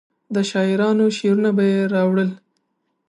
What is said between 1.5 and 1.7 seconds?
به